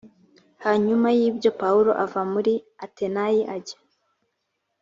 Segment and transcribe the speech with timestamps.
[0.65, 2.53] hanyuma y ibyo pawulo ava muri
[2.85, 3.77] atenayi ajya